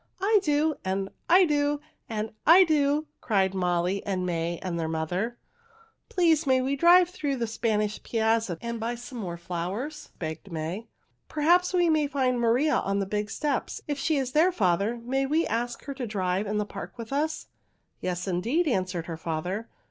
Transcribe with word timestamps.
"I 0.19 0.39
do!" 0.41 0.77
and 0.83 1.09
"I 1.29 1.45
do!" 1.45 1.79
and 2.09 2.31
"I 2.47 2.63
do!" 2.63 3.05
cried 3.21 3.53
Molly 3.53 4.03
and 4.03 4.25
May 4.25 4.57
and 4.63 4.79
their 4.79 4.87
mother. 4.87 5.37
"Please 6.09 6.47
may 6.47 6.59
we 6.59 6.75
drive 6.75 7.07
first 7.09 7.19
through 7.19 7.35
the 7.35 7.45
Spanish 7.45 8.01
Piazza 8.01 8.57
and 8.63 8.79
buy 8.79 8.95
some 8.95 9.19
more 9.19 9.37
flowers?" 9.37 10.09
begged 10.17 10.51
May. 10.51 10.87
"Perhaps 11.27 11.71
we 11.75 11.87
may 11.87 12.07
find 12.07 12.39
Maria 12.39 12.77
on 12.77 12.97
the 12.97 13.05
big 13.05 13.29
steps. 13.29 13.79
If 13.87 13.99
she 13.99 14.17
is 14.17 14.31
there, 14.31 14.51
father, 14.51 14.99
may 15.03 15.27
we 15.27 15.45
ask 15.45 15.83
her 15.85 15.93
to 15.93 16.07
drive 16.07 16.47
in 16.47 16.57
the 16.57 16.65
park 16.65 16.97
with 16.97 17.13
us?" 17.13 17.45
"Yes, 17.99 18.27
indeed!" 18.27 18.67
answered 18.67 19.05
her 19.05 19.17
father. 19.17 19.69